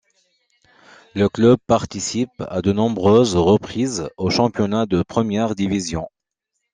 Le 1.13 1.29
club 1.29 1.59
participe 1.67 2.31
à 2.49 2.63
de 2.63 2.73
nombreuses 2.73 3.35
reprises 3.35 4.09
au 4.17 4.31
championnat 4.31 4.87
de 4.87 5.03
première 5.03 5.53
division. 5.53 6.07